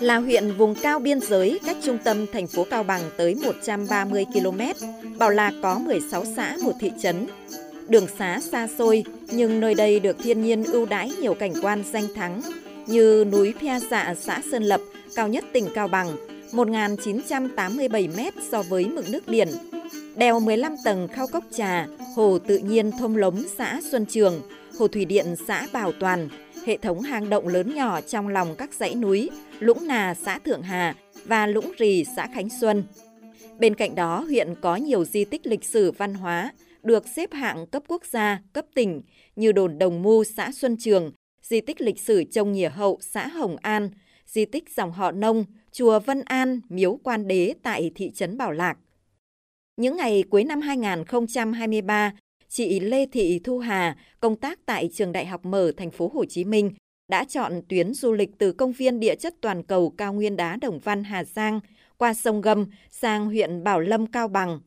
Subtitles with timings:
[0.00, 4.24] Là huyện vùng cao biên giới cách trung tâm thành phố Cao Bằng tới 130
[4.32, 4.60] km,
[5.18, 7.26] Bảo Lạc có 16 xã một thị trấn.
[7.88, 11.82] Đường xá xa xôi nhưng nơi đây được thiên nhiên ưu đãi nhiều cảnh quan
[11.92, 12.42] danh thắng
[12.86, 14.80] như núi Pia Dạ xã Sơn Lập
[15.14, 16.16] cao nhất tỉnh Cao Bằng
[16.52, 19.48] 1.987 m so với mực nước biển.
[20.16, 21.86] Đèo 15 tầng khao cốc trà,
[22.16, 24.40] hồ tự nhiên thông lống xã Xuân Trường,
[24.78, 26.28] hồ thủy điện xã Bảo Toàn,
[26.66, 30.62] hệ thống hang động lớn nhỏ trong lòng các dãy núi, Lũng Nà xã Thượng
[30.62, 30.94] Hà
[31.24, 32.84] và Lũng Rì xã Khánh Xuân.
[33.58, 36.52] Bên cạnh đó, huyện có nhiều di tích lịch sử văn hóa
[36.82, 39.02] được xếp hạng cấp quốc gia, cấp tỉnh
[39.36, 41.12] như đồn Đồng Mu xã Xuân Trường,
[41.42, 43.90] di tích lịch sử Trông Nhỉa Hậu xã Hồng An,
[44.26, 48.52] di tích dòng họ Nông, chùa Vân An, miếu quan đế tại thị trấn Bảo
[48.52, 48.78] Lạc.
[49.76, 52.12] Những ngày cuối năm 2023,
[52.48, 56.24] chị Lê Thị Thu Hà, công tác tại trường Đại học Mở thành phố Hồ
[56.24, 56.70] Chí Minh,
[57.08, 60.56] đã chọn tuyến du lịch từ công viên địa chất toàn cầu cao nguyên đá
[60.60, 61.60] Đồng Văn Hà Giang
[61.98, 64.60] qua sông Gâm sang huyện Bảo Lâm Cao Bằng.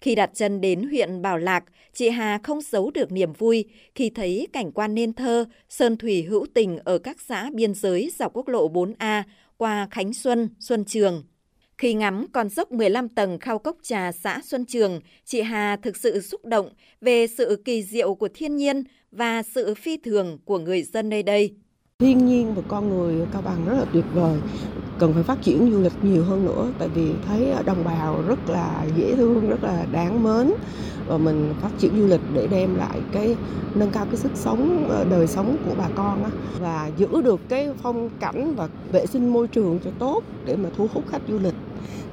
[0.00, 4.10] Khi đặt chân đến huyện Bảo Lạc, chị Hà không giấu được niềm vui khi
[4.10, 8.32] thấy cảnh quan nên thơ, sơn thủy hữu tình ở các xã biên giới dọc
[8.32, 9.22] quốc lộ 4A
[9.56, 11.24] qua Khánh Xuân, Xuân Trường.
[11.80, 15.96] Khi ngắm con dốc 15 tầng khao cốc trà xã Xuân Trường, chị Hà thực
[15.96, 16.68] sự xúc động
[17.00, 21.22] về sự kỳ diệu của thiên nhiên và sự phi thường của người dân nơi
[21.22, 21.54] đây.
[21.98, 24.38] Thiên nhiên và con người Cao Bằng rất là tuyệt vời,
[24.98, 28.38] cần phải phát triển du lịch nhiều hơn nữa tại vì thấy đồng bào rất
[28.48, 30.52] là dễ thương, rất là đáng mến.
[31.06, 33.36] Và mình phát triển du lịch để đem lại cái
[33.74, 37.68] nâng cao cái sức sống ờ, đời sống của bà con và giữ được cái
[37.82, 41.38] phong cảnh và vệ sinh môi trường cho tốt để mà thu hút khách du
[41.38, 41.54] lịch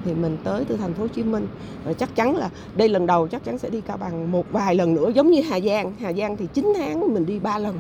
[0.08, 1.48] thì mình tới từ thành phố Hồ Chí Minh
[1.86, 4.76] và chắc chắn là đây lần đầu chắc chắn sẽ đi Cao Bằng một vài
[4.76, 7.80] lần nữa giống như Hà Giang Hà Giang thì 9 tháng mình đi 3 lần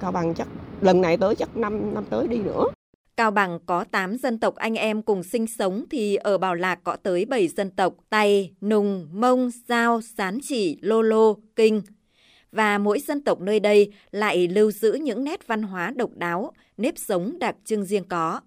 [0.00, 0.48] Cao Bằng chắc
[0.80, 2.64] lần này tới chắc năm năm tới đi nữa
[3.16, 6.78] Cao Bằng có 8 dân tộc anh em cùng sinh sống thì ở Bảo Lạc
[6.84, 11.82] có tới 7 dân tộc Tày, Nùng, Mông, Giao, Sán Chỉ, Lô Lô, Kinh.
[12.52, 16.52] Và mỗi dân tộc nơi đây lại lưu giữ những nét văn hóa độc đáo,
[16.76, 18.40] nếp sống đặc trưng riêng có.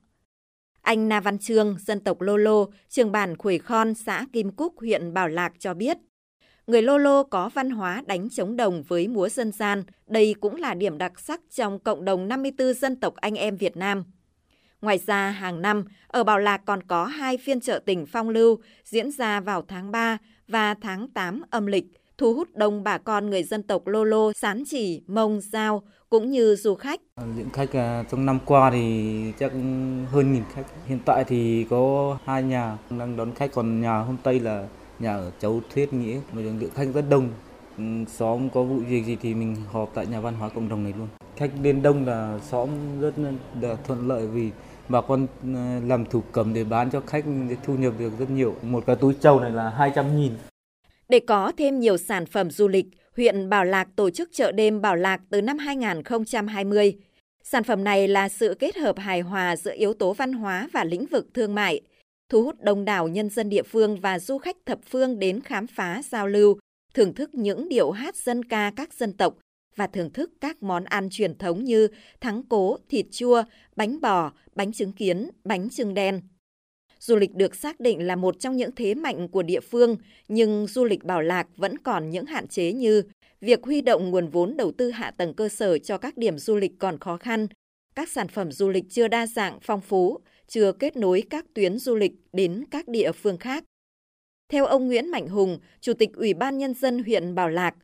[0.83, 4.79] Anh Na Văn Trương, dân tộc Lô Lô, trường bản Khuổi Khon, xã Kim Cúc,
[4.79, 5.97] huyện Bảo Lạc cho biết,
[6.67, 9.83] người Lô Lô có văn hóa đánh chống đồng với múa dân gian.
[10.07, 13.77] Đây cũng là điểm đặc sắc trong cộng đồng 54 dân tộc anh em Việt
[13.77, 14.03] Nam.
[14.81, 18.59] Ngoài ra, hàng năm, ở Bảo Lạc còn có hai phiên chợ tỉnh phong lưu
[18.83, 20.17] diễn ra vào tháng 3
[20.47, 21.85] và tháng 8 âm lịch,
[22.17, 26.29] thu hút đông bà con người dân tộc Lô Lô, Sán Chỉ, Mông, Giao cũng
[26.29, 27.01] như du khách.
[27.37, 29.51] Lượng khách à, trong năm qua thì chắc
[30.11, 30.65] hơn nghìn khách.
[30.85, 34.67] Hiện tại thì có hai nhà đang đón khách, còn nhà hôm Tây là
[34.99, 37.29] nhà ở Châu Thuyết Nghĩa, lượng khách rất đông.
[37.77, 40.83] Ừ, xóm có vụ việc gì thì mình họp tại nhà văn hóa cộng đồng
[40.83, 41.07] này luôn.
[41.35, 42.69] Khách đến đông là xóm
[43.01, 43.13] rất
[43.61, 44.51] là thuận lợi vì
[44.89, 48.29] bà con à, làm thủ cầm để bán cho khách để thu nhập được rất
[48.29, 48.55] nhiều.
[48.61, 50.33] Một cái túi trâu này là 200 nghìn.
[51.09, 54.81] Để có thêm nhiều sản phẩm du lịch, huyện Bảo Lạc tổ chức chợ đêm
[54.81, 56.97] Bảo Lạc từ năm 2020.
[57.43, 60.83] Sản phẩm này là sự kết hợp hài hòa giữa yếu tố văn hóa và
[60.83, 61.81] lĩnh vực thương mại,
[62.29, 65.67] thu hút đông đảo nhân dân địa phương và du khách thập phương đến khám
[65.67, 66.57] phá, giao lưu,
[66.93, 69.37] thưởng thức những điệu hát dân ca các dân tộc
[69.75, 71.87] và thưởng thức các món ăn truyền thống như
[72.21, 73.43] thắng cố, thịt chua,
[73.75, 76.21] bánh bò, bánh trứng kiến, bánh trưng đen.
[77.05, 79.97] Du lịch được xác định là một trong những thế mạnh của địa phương,
[80.27, 83.03] nhưng du lịch Bảo Lạc vẫn còn những hạn chế như
[83.41, 86.55] việc huy động nguồn vốn đầu tư hạ tầng cơ sở cho các điểm du
[86.55, 87.47] lịch còn khó khăn,
[87.95, 91.77] các sản phẩm du lịch chưa đa dạng, phong phú, chưa kết nối các tuyến
[91.77, 93.63] du lịch đến các địa phương khác.
[94.51, 97.75] Theo ông Nguyễn Mạnh Hùng, Chủ tịch Ủy ban Nhân dân huyện Bảo Lạc,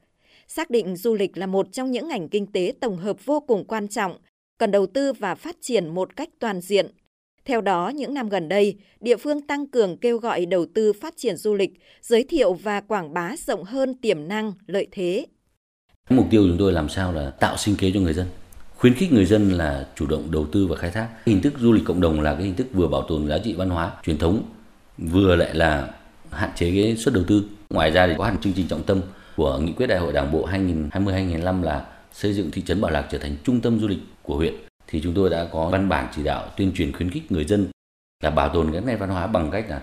[0.48, 3.66] xác định du lịch là một trong những ngành kinh tế tổng hợp vô cùng
[3.66, 4.18] quan trọng,
[4.58, 6.92] cần đầu tư và phát triển một cách toàn diện.
[7.50, 11.14] Theo đó, những năm gần đây, địa phương tăng cường kêu gọi đầu tư phát
[11.18, 11.72] triển du lịch,
[12.02, 15.26] giới thiệu và quảng bá rộng hơn tiềm năng, lợi thế.
[16.10, 18.28] Mục tiêu chúng tôi làm sao là tạo sinh kế cho người dân,
[18.76, 21.10] khuyến khích người dân là chủ động đầu tư và khai thác.
[21.26, 23.54] Hình thức du lịch cộng đồng là cái hình thức vừa bảo tồn giá trị
[23.54, 24.44] văn hóa truyền thống,
[24.98, 25.88] vừa lại là
[26.32, 27.44] hạn chế cái suất đầu tư.
[27.70, 29.02] Ngoài ra thì có hẳn chương trình trọng tâm
[29.36, 33.08] của nghị quyết đại hội đảng bộ 2020-2025 là xây dựng thị trấn Bảo Lạc
[33.12, 34.54] trở thành trung tâm du lịch của huyện
[34.92, 37.68] thì chúng tôi đã có văn bản chỉ đạo tuyên truyền khuyến khích người dân
[38.24, 39.82] là bảo tồn cái nét văn hóa bằng cách là,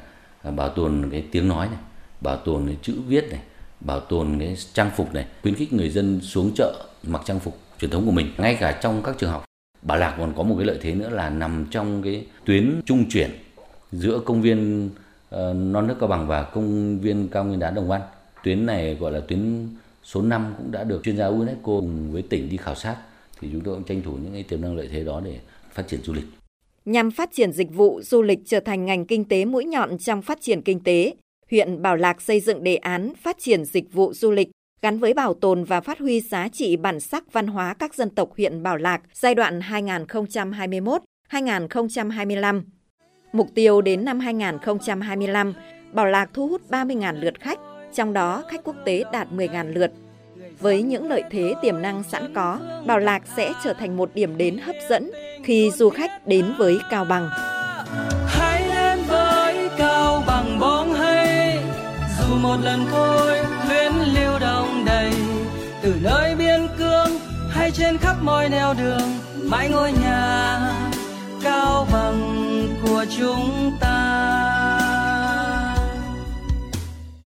[0.50, 1.78] bảo tồn cái tiếng nói này,
[2.20, 3.40] bảo tồn cái chữ viết này,
[3.80, 7.58] bảo tồn cái trang phục này, khuyến khích người dân xuống chợ mặc trang phục
[7.80, 9.44] truyền thống của mình ngay cả trong các trường học.
[9.82, 13.04] Bảo Lạc còn có một cái lợi thế nữa là nằm trong cái tuyến trung
[13.10, 13.30] chuyển
[13.92, 17.88] giữa công viên uh, non nước Cao Bằng và công viên cao nguyên đá Đồng
[17.88, 18.00] Văn
[18.42, 19.68] tuyến này gọi là tuyến
[20.04, 22.96] số 5 cũng đã được chuyên gia UNESCO cùng với tỉnh đi khảo sát
[23.40, 25.38] thì chúng tôi cũng tranh thủ những cái tiềm năng lợi thế đó để
[25.72, 26.24] phát triển du lịch.
[26.84, 30.22] Nhằm phát triển dịch vụ du lịch trở thành ngành kinh tế mũi nhọn trong
[30.22, 31.14] phát triển kinh tế,
[31.50, 34.48] huyện Bảo Lạc xây dựng đề án phát triển dịch vụ du lịch
[34.82, 38.10] gắn với bảo tồn và phát huy giá trị bản sắc văn hóa các dân
[38.10, 39.60] tộc huyện Bảo Lạc giai đoạn
[41.30, 42.62] 2021-2025.
[43.32, 45.52] Mục tiêu đến năm 2025,
[45.92, 47.58] Bảo Lạc thu hút 30.000 lượt khách,
[47.94, 49.92] trong đó khách quốc tế đạt 10.000 lượt.
[50.60, 54.36] Với những lợi thế tiềm năng sẵn có, Bảo Lạc sẽ trở thành một điểm
[54.36, 55.10] đến hấp dẫn
[55.44, 57.28] khi du khách đến với Cao Bằng.
[58.26, 61.58] Hãy đến với Cao Bằng bóng hay,
[62.18, 63.38] dù một lần thôi
[63.68, 65.10] luyến lưu động đầy,
[65.82, 67.10] từ nơi biên cương
[67.50, 69.08] hay trên khắp mọi nẻo đường,
[69.42, 70.58] mãi ngôi nhà
[71.42, 74.05] Cao Bằng của chúng ta.